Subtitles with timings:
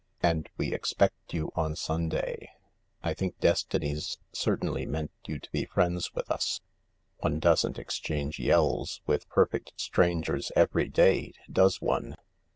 [0.23, 2.49] And we expect you on Sunday.
[3.03, 6.61] I think Destiny's certainly meant 110 THE LARK you to be friends with us.
[7.19, 12.15] One doesn't exchange yells with perfect strangers every day, does one